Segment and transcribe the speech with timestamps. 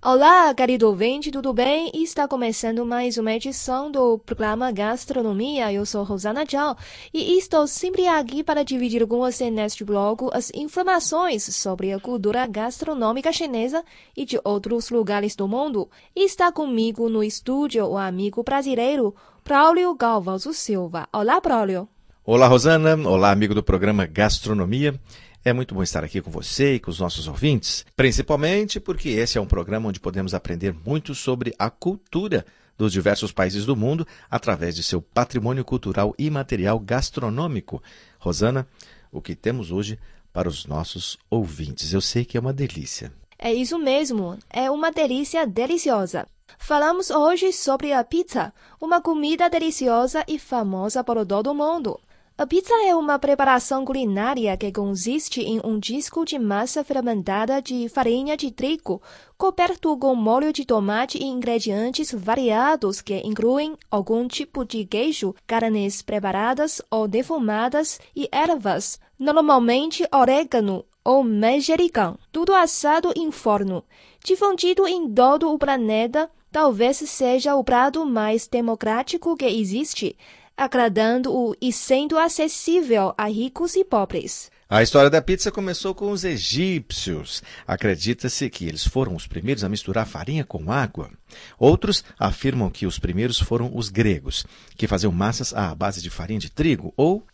[0.00, 1.90] Olá, querido ouvinte, tudo bem?
[1.92, 5.72] Está começando mais uma edição do programa Gastronomia.
[5.72, 6.76] Eu sou Rosana Zhao
[7.12, 12.46] e estou sempre aqui para dividir com você neste blog as informações sobre a cultura
[12.46, 13.84] gastronômica chinesa
[14.16, 15.90] e de outros lugares do mundo.
[16.14, 19.12] Está comigo no estúdio o amigo brasileiro
[19.44, 21.08] Braulio Galvoso Silva.
[21.12, 21.88] Olá, Braulio.
[22.30, 22.94] Olá, Rosana.
[23.08, 25.00] Olá, amigo do programa Gastronomia.
[25.42, 29.38] É muito bom estar aqui com você e com os nossos ouvintes, principalmente porque esse
[29.38, 32.44] é um programa onde podemos aprender muito sobre a cultura
[32.76, 37.82] dos diversos países do mundo através de seu patrimônio cultural e material gastronômico.
[38.18, 38.68] Rosana,
[39.10, 39.98] o que temos hoje
[40.30, 41.94] para os nossos ouvintes?
[41.94, 43.10] Eu sei que é uma delícia.
[43.38, 46.26] É isso mesmo, é uma delícia deliciosa.
[46.58, 51.98] Falamos hoje sobre a pizza, uma comida deliciosa e famosa por todo o mundo.
[52.40, 57.88] A pizza é uma preparação culinária que consiste em um disco de massa fermentada de
[57.88, 59.02] farinha de trigo,
[59.36, 66.00] coberto com molho de tomate e ingredientes variados que incluem algum tipo de queijo, carnes
[66.00, 73.82] preparadas ou defumadas e ervas, normalmente orégano ou manjericão, tudo assado em forno.
[74.22, 80.16] Difundido em todo o planeta, talvez seja o prato mais democrático que existe
[80.58, 84.50] agradando-o e sendo acessível a ricos e pobres.
[84.68, 87.42] A história da pizza começou com os egípcios.
[87.66, 91.10] Acredita-se que eles foram os primeiros a misturar farinha com água.
[91.58, 94.44] Outros afirmam que os primeiros foram os gregos,
[94.76, 97.24] que faziam massas à base de farinha de trigo ou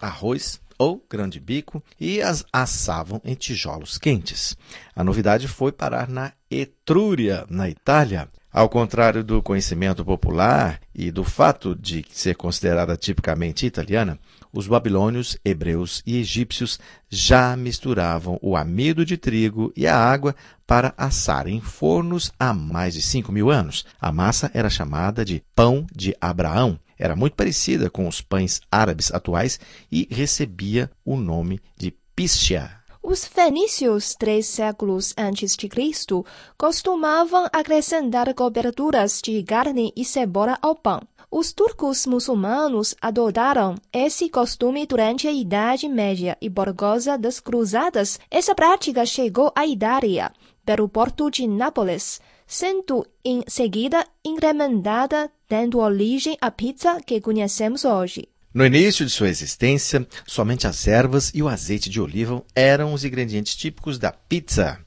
[0.00, 4.56] arroz ou grande bico e as assavam em tijolos quentes.
[4.94, 8.28] A novidade foi parar na Etrúria, na Itália.
[8.54, 14.16] Ao contrário do conhecimento popular e do fato de ser considerada tipicamente italiana,
[14.52, 16.78] os babilônios, hebreus e egípcios
[17.10, 22.94] já misturavam o amido de trigo e a água para assar em fornos há mais
[22.94, 23.84] de 5 mil anos.
[24.00, 26.78] A massa era chamada de pão de Abraão.
[26.96, 29.58] Era muito parecida com os pães árabes atuais
[29.90, 32.83] e recebia o nome de piscia.
[33.06, 36.24] Os fenícios, três séculos antes de Cristo,
[36.56, 41.02] costumavam acrescentar coberturas de carne e cebola ao pão.
[41.30, 48.18] Os turcos muçulmanos adotaram esse costume durante a Idade Média e por causa das cruzadas,
[48.30, 50.32] essa prática chegou à Itália,
[50.64, 58.33] pelo porto de Nápoles, sendo em seguida incrementada, dando origem à pizza que conhecemos hoje.
[58.54, 63.04] No início de sua existência, somente as ervas e o azeite de oliva eram os
[63.04, 64.78] ingredientes típicos da pizza.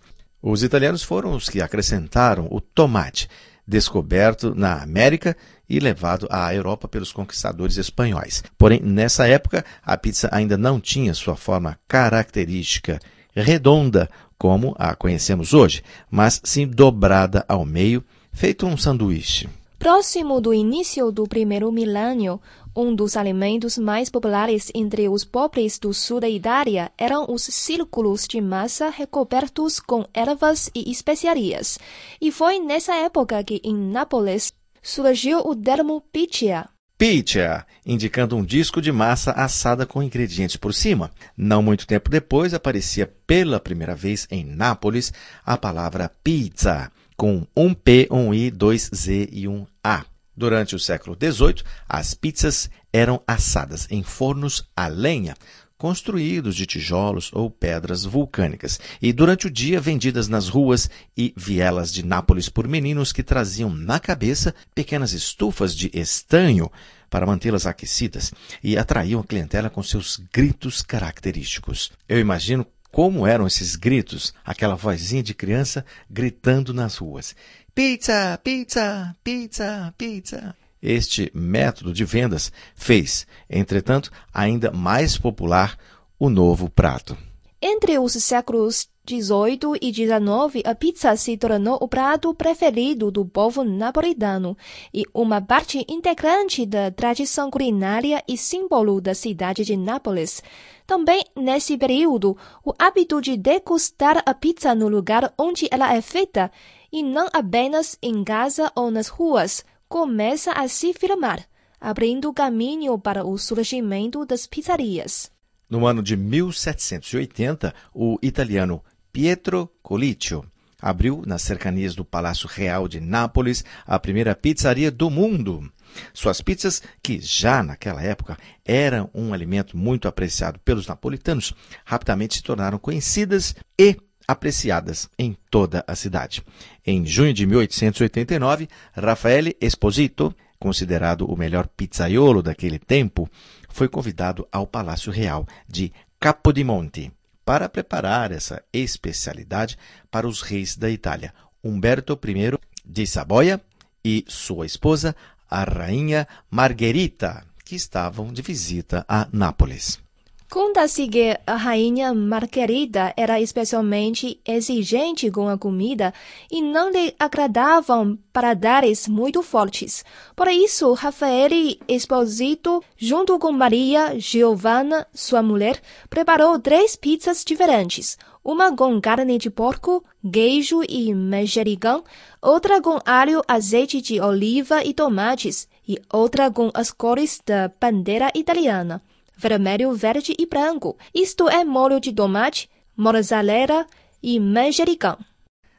[0.42, 3.28] Os italianos foram os que acrescentaram o tomate,
[3.68, 5.36] descoberto na América
[5.68, 8.42] e levado à Europa pelos conquistadores espanhóis.
[8.58, 13.02] Porém, nessa época, a pizza ainda não tinha sua forma característica
[13.36, 18.02] redonda, como a conhecemos hoje, mas sim dobrada ao meio,
[18.32, 19.50] feito um sanduíche.
[19.78, 22.42] Próximo do início do primeiro milênio,
[22.78, 28.28] um dos alimentos mais populares entre os pobres do sul da Itália eram os círculos
[28.28, 31.80] de massa recobertos com ervas e especiarias.
[32.22, 36.70] E foi nessa época que em Nápoles surgiu o termo pizza.
[36.98, 41.12] Pizza, indicando um disco de massa assada com ingredientes por cima.
[41.36, 45.12] Não muito tempo depois aparecia pela primeira vez em Nápoles
[45.44, 50.06] a palavra pizza com um P, um I, dois Z e um A.
[50.38, 55.36] Durante o século XVIII, as pizzas eram assadas em fornos a lenha,
[55.80, 61.92] construídos de tijolos ou pedras vulcânicas, e durante o dia vendidas nas ruas e vielas
[61.92, 66.72] de Nápoles por meninos que traziam na cabeça pequenas estufas de estanho
[67.10, 68.32] para mantê-las aquecidas
[68.64, 71.92] e atraíam a clientela com seus gritos característicos.
[72.08, 77.36] Eu imagino como eram esses gritos, aquela vozinha de criança gritando nas ruas:
[77.78, 80.56] Pizza, pizza, pizza, pizza.
[80.82, 85.78] Este método de vendas fez, entretanto, ainda mais popular
[86.18, 87.16] o novo prato.
[87.62, 93.64] Entre os séculos 18 e 19, a pizza se tornou o prato preferido do povo
[93.64, 94.58] napolitano
[94.92, 100.42] e uma parte integrante da tradição culinária e símbolo da cidade de Nápoles.
[100.88, 102.36] Também nesse período,
[102.66, 106.52] o hábito de degustar a pizza no lugar onde ela é feita,
[106.98, 111.46] e não apenas em casa ou nas ruas, começa a se firmar,
[111.80, 115.32] abrindo caminho para o surgimento das pizzarias.
[115.70, 118.84] No ano de 1780, o italiano
[119.14, 120.44] Pietro Colicchio
[120.82, 125.72] abriu nas cercanias do Palácio Real de Nápoles a primeira pizzaria do mundo.
[126.16, 131.54] Suas pizzas, que já naquela época eram um alimento muito apreciado pelos napolitanos,
[131.86, 133.98] rapidamente se tornaram conhecidas e
[134.28, 136.44] apreciadas em toda a cidade.
[136.86, 143.30] Em junho de 1889, Raffaele Esposito, considerado o melhor pizzaiolo daquele tempo,
[143.70, 147.12] foi convidado ao Palácio Real de Capodimonte
[147.46, 149.78] para preparar essa especialidade
[150.12, 151.34] para os reis da Itália,
[151.64, 153.62] Humberto I de Saboia
[154.04, 155.16] e sua esposa,
[155.50, 160.07] a rainha Margherita, que estavam de visita a Nápoles.
[160.50, 166.14] Conta-se que a rainha Margarida era especialmente exigente com a comida
[166.50, 170.06] e não lhe agradavam paladares muito fortes.
[170.38, 171.50] Por isso, Rafael
[171.86, 178.18] Esposito, junto com Maria Giovanna, sua mulher, preparou três pizzas diferentes.
[178.42, 180.02] Uma com carne de porco,
[180.32, 182.06] queijo e manjericão,
[182.42, 188.32] outra com alho, azeite de oliva e tomates, e outra com as cores da bandeira
[188.34, 189.04] italiana
[189.38, 190.98] vermelho, verde e branco.
[191.14, 193.86] Isto é molho de tomate, mozzarella
[194.22, 195.18] e manjericão.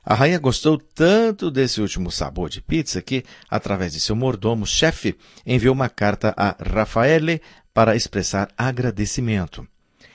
[0.04, 5.14] A rainha gostou tanto desse último sabor de pizza que, através de seu mordomo-chefe,
[5.44, 7.42] enviou uma carta a Raffaele
[7.74, 9.68] para expressar agradecimento.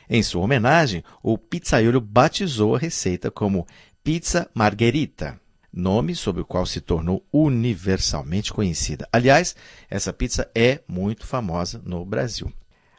[0.09, 3.67] Em sua homenagem, o pizzaiolo batizou a receita como
[4.03, 5.39] Pizza Margherita,
[5.71, 9.07] nome sob o qual se tornou universalmente conhecida.
[9.11, 9.55] Aliás,
[9.89, 12.51] essa pizza é muito famosa no Brasil.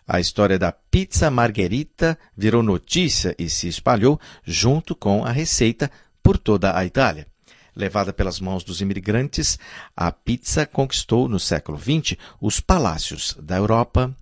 [0.07, 5.91] A história da pizza margherita virou notícia e se espalhou junto com a receita
[6.23, 7.27] por toda a Itália.
[7.75, 9.59] Levada pelas mãos dos imigrantes,
[9.97, 14.15] a pizza conquistou no século XX os palácios da Europa,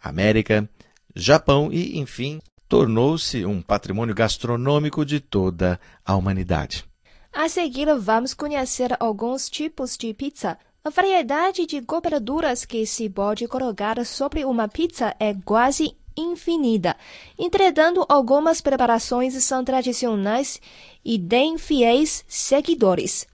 [0.00, 0.68] América,
[1.16, 6.84] Japão e, enfim, tornou-se um patrimônio gastronômico de toda a humanidade.
[7.32, 13.46] A seguir, vamos conhecer alguns tipos de pizza a variedade de coberturas que se pode
[13.46, 16.96] colocar sobre uma pizza é quase infinita.
[17.38, 20.60] Entretanto, algumas preparações são tradicionais
[21.04, 23.26] e têm fiéis seguidores.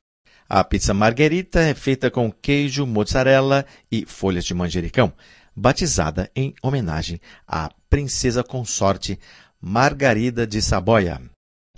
[0.48, 5.12] A pizza margherita é feita com queijo, mozzarella e folhas de manjericão,
[5.54, 9.19] batizada em homenagem à princesa consorte
[9.60, 11.20] Margarida de Saboia.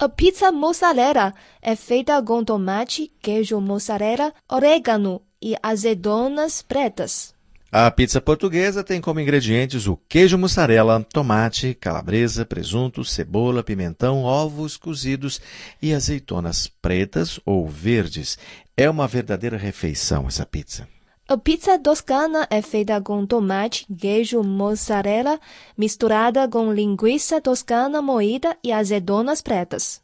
[0.01, 7.35] A pizza mozzarella é feita com tomate, queijo mozzarella, orégano e azedonas pretas.
[7.71, 14.79] A pizza portuguesa tem como ingredientes o queijo mussarela, tomate, calabresa, presunto, cebola, pimentão, ovos
[14.79, 15.39] cozidos
[15.83, 18.39] e azeitonas pretas ou verdes.
[18.75, 20.89] É uma verdadeira refeição essa pizza.
[21.29, 25.39] A pizza toscana é feita com tomate, queijo mozzarella
[25.77, 30.01] misturada com linguiça toscana moída e azedonas pretas.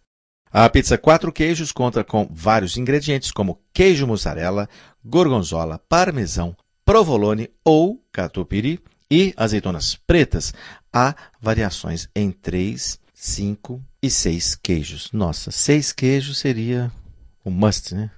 [0.56, 4.69] A pizza quatro queijos conta com vários ingredientes como queijo mussarela,
[5.05, 8.79] gorgonzola, parmesão, provolone ou catupiry
[9.11, 10.55] e azeitonas pretas.
[10.93, 15.11] Há variações em 3, 5 e 6 queijos.
[15.12, 16.93] Nossa, 6 queijos seria
[17.45, 18.09] um must, né?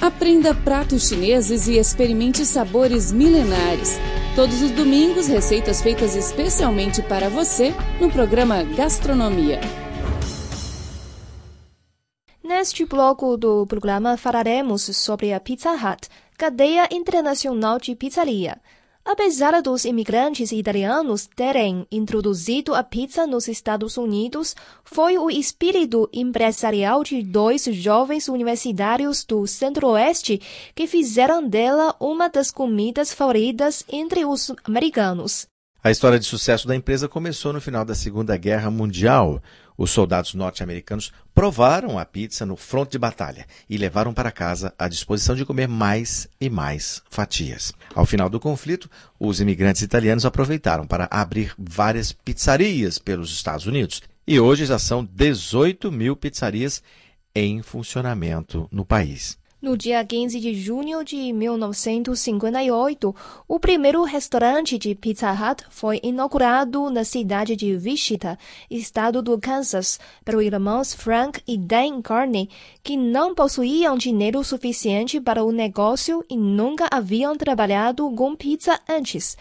[0.00, 3.96] Aprenda pratos chineses e experimente sabores milenares.
[4.34, 9.60] Todos os domingos, receitas feitas especialmente para você no programa Gastronomia.
[12.44, 18.60] Neste bloco do programa falaremos sobre a Pizza Hut, cadeia internacional de pizzaria.
[19.04, 27.04] Apesar dos imigrantes italianos terem introduzido a pizza nos Estados Unidos, foi o espírito empresarial
[27.04, 30.40] de dois jovens universitários do Centro-Oeste
[30.74, 35.46] que fizeram dela uma das comidas favoritas entre os americanos.
[35.84, 39.42] A história de sucesso da empresa começou no final da Segunda Guerra Mundial.
[39.76, 44.88] Os soldados norte-americanos provaram a pizza no fronte de batalha e levaram para casa a
[44.88, 47.72] disposição de comer mais e mais fatias.
[47.94, 54.02] Ao final do conflito, os imigrantes italianos aproveitaram para abrir várias pizzarias pelos Estados Unidos
[54.26, 56.82] e hoje já são 18 mil pizzarias
[57.34, 59.41] em funcionamento no país.
[59.62, 63.14] No dia 15 de junho de 1958,
[63.46, 68.36] o primeiro restaurante de Pizza Hut foi inaugurado na cidade de Wichita,
[68.68, 72.50] estado do Kansas, pelos irmãos Frank e Dan Carney,
[72.82, 79.36] que não possuíam dinheiro suficiente para o negócio e nunca haviam trabalhado com pizza antes.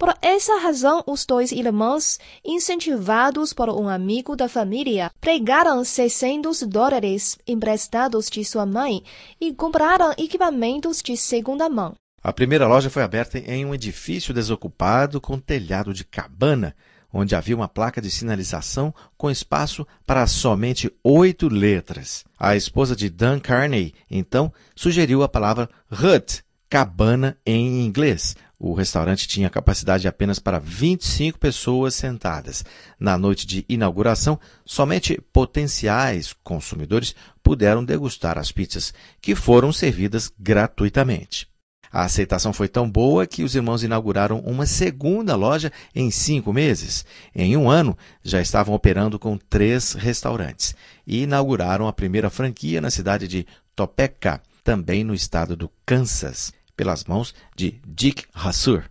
[0.00, 7.36] Por essa razão, os dois irmãos, incentivados por um amigo da família, pregaram 600 dólares
[7.46, 9.02] emprestados de sua mãe
[9.38, 11.92] e compraram equipamentos de segunda mão.
[12.22, 16.74] A primeira loja foi aberta em um edifício desocupado com telhado de cabana,
[17.12, 22.24] onde havia uma placa de sinalização com espaço para somente oito letras.
[22.38, 28.34] A esposa de Dan Carney, então, sugeriu a palavra hut, cabana em inglês.
[28.62, 32.62] O restaurante tinha capacidade apenas para 25 pessoas sentadas.
[32.98, 41.48] Na noite de inauguração, somente potenciais consumidores puderam degustar as pizzas, que foram servidas gratuitamente.
[41.90, 47.06] A aceitação foi tão boa que os irmãos inauguraram uma segunda loja em cinco meses.
[47.34, 50.74] Em um ano, já estavam operando com três restaurantes
[51.06, 57.04] e inauguraram a primeira franquia na cidade de Topeka, também no estado do Kansas, pelas
[57.04, 58.84] mãos de Dick Hassur.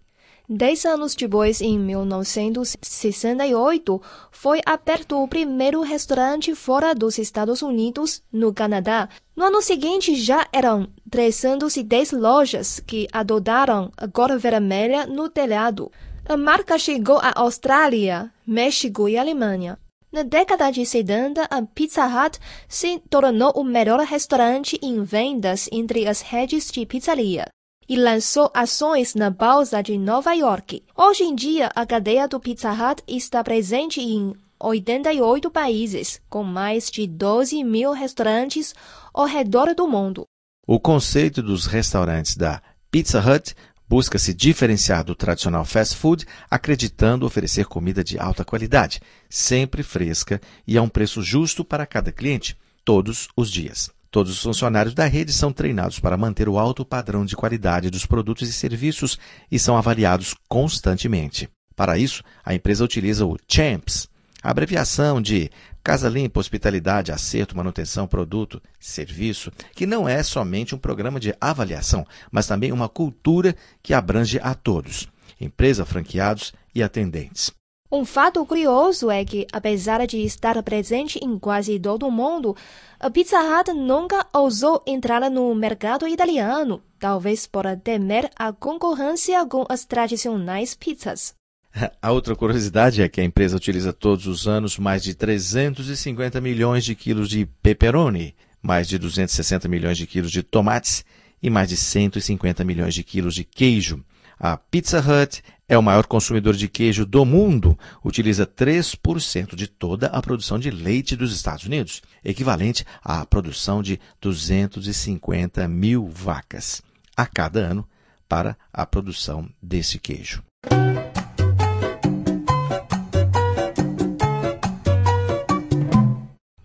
[0.47, 3.99] Dez anos depois, em 1968,
[4.31, 9.09] foi aberto o primeiro restaurante fora dos Estados Unidos, no Canadá.
[9.35, 15.91] No ano seguinte, já eram 310 lojas que adotaram a cor vermelha no telhado.
[16.27, 19.79] A marca chegou à Austrália, México e Alemanha.
[20.11, 26.07] Na década de 70, a Pizza Hut se tornou o melhor restaurante em vendas entre
[26.07, 27.47] as redes de pizzaria
[27.89, 30.83] e lançou ações na Bolsa de Nova York.
[30.95, 36.91] Hoje em dia, a cadeia do Pizza Hut está presente em 88 países, com mais
[36.91, 38.75] de 12 mil restaurantes
[39.11, 40.25] ao redor do mundo.
[40.67, 43.55] O conceito dos restaurantes da Pizza Hut
[43.87, 50.39] busca se diferenciar do tradicional fast food, acreditando oferecer comida de alta qualidade, sempre fresca
[50.67, 52.55] e a um preço justo para cada cliente,
[52.85, 53.89] todos os dias.
[54.11, 58.05] Todos os funcionários da rede são treinados para manter o alto padrão de qualidade dos
[58.05, 59.19] produtos e serviços
[59.51, 61.47] e são avaliados constantemente.
[61.75, 64.09] Para isso, a empresa utiliza o CHAMPS,
[64.41, 65.51] abreviação de
[65.83, 72.05] Casa Limpa, Hospitalidade, Acerto, Manutenção, Produto, Serviço, que não é somente um programa de avaliação,
[72.31, 75.07] mas também uma cultura que abrange a todos,
[75.39, 77.58] empresa, franqueados e atendentes.
[77.91, 82.55] Um fato curioso é que, apesar de estar presente em quase todo o mundo,
[82.99, 89.65] a Pizza Hut nunca ousou entrar no mercado italiano, talvez por temer a concorrência com
[89.67, 91.33] as tradicionais pizzas.
[91.99, 96.85] A outra curiosidade é que a empresa utiliza todos os anos mais de 350 milhões
[96.85, 101.03] de quilos de pepperoni, mais de 260 milhões de quilos de tomates
[101.41, 104.03] e mais de 150 milhões de quilos de queijo.
[104.39, 110.07] A Pizza Hut é o maior consumidor de queijo do mundo, utiliza 3% de toda
[110.07, 116.81] a produção de leite dos Estados Unidos, equivalente à produção de 250 mil vacas
[117.17, 117.85] a cada ano
[118.29, 120.41] para a produção desse queijo.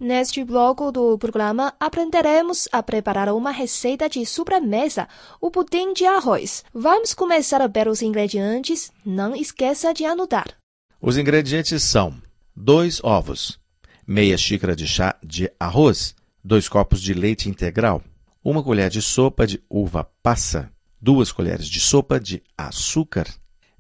[0.05, 5.09] Neste bloco do programa, aprenderemos a preparar uma receita de sobremesa,
[5.41, 6.63] o pudim de arroz.
[6.75, 8.93] Vamos começar a ver os ingredientes.
[9.03, 10.59] Não esqueça de anotar.
[11.01, 12.21] Os ingredientes são
[12.55, 13.59] dois ovos,
[14.07, 18.03] meia xícara de chá de arroz, dois copos de leite integral,
[18.45, 20.71] uma colher de sopa de uva passa,
[21.01, 23.27] duas colheres de sopa de açúcar,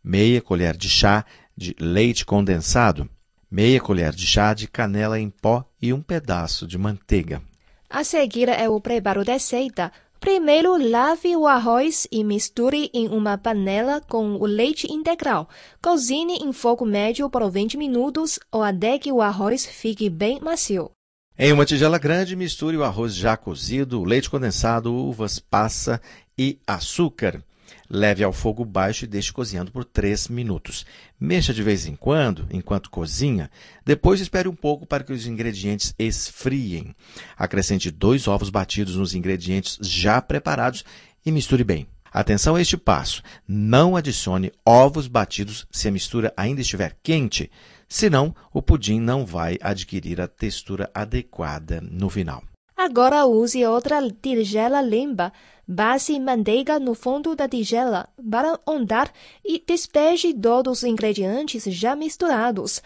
[0.02, 3.10] meia colher de chá de leite condensado,
[3.54, 7.40] meia colher de chá de canela em pó e um pedaço de manteiga.
[7.88, 9.92] A seguir é o preparo da receita.
[10.18, 15.48] Primeiro, lave o arroz e misture em uma panela com o leite integral.
[15.80, 20.90] Cozinhe em fogo médio por 20 minutos ou até que o arroz fique bem macio.
[21.38, 26.00] Em uma tigela grande, misture o arroz já cozido, o leite condensado, uvas passa
[26.36, 27.40] e açúcar.
[27.88, 30.86] Leve ao fogo baixo e deixe cozinhando por 3 minutos.
[31.18, 33.50] Mexa de vez em quando, enquanto cozinha.
[33.84, 36.94] Depois espere um pouco para que os ingredientes esfriem.
[37.36, 40.84] Acrescente dois ovos batidos nos ingredientes já preparados
[41.24, 41.86] e misture bem.
[42.14, 47.50] Atenção a este passo: não adicione ovos batidos se a mistura ainda estiver quente,
[47.88, 52.44] senão o pudim não vai adquirir a textura adequada no final.
[52.76, 55.32] Agora use outra tigela limpa.
[55.66, 59.10] Base manteiga no fundo da tigela para ondar
[59.44, 62.82] e despeje todos os ingredientes já misturados.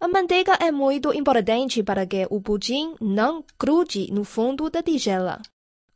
[0.00, 5.40] A manteiga é muito importante para que o pudim não grude no fundo da tigela.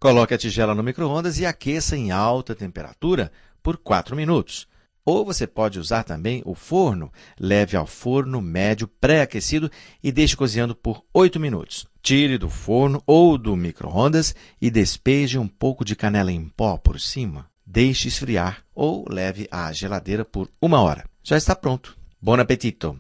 [0.01, 3.31] Coloque a tigela no micro-ondas e aqueça em alta temperatura
[3.63, 4.67] por 4 minutos.
[5.04, 7.11] Ou você pode usar também o forno.
[7.38, 9.71] Leve ao forno médio pré-aquecido
[10.02, 11.87] e deixe cozinhando por 8 minutos.
[12.00, 17.00] Tire do forno ou do micro-ondas e despeje um pouco de canela em pó por
[17.00, 17.47] cima.
[17.66, 21.04] Deixe esfriar ou leve à geladeira por uma hora.
[21.23, 21.97] Já está pronto.
[22.21, 22.99] Bom apetito!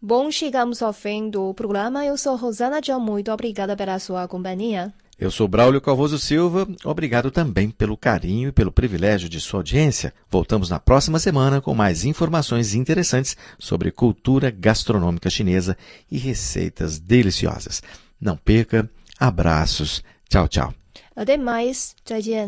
[0.00, 2.04] Bom, chegamos ao fim do programa.
[2.04, 3.00] Eu sou Rosana John.
[3.00, 4.92] Muito obrigada pela sua companhia.
[5.22, 6.66] Eu sou Braulio Calvoso Silva.
[6.84, 10.12] Obrigado também pelo carinho e pelo privilégio de sua audiência.
[10.28, 15.76] Voltamos na próxima semana com mais informações interessantes sobre cultura gastronômica chinesa
[16.10, 17.84] e receitas deliciosas.
[18.20, 18.90] Não perca.
[19.16, 20.02] Abraços.
[20.28, 20.74] Tchau, tchau.
[21.14, 21.94] Até mais.
[22.04, 22.40] 再见。